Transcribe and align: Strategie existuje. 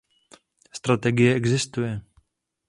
Strategie 0.79 1.31
existuje. 1.35 1.93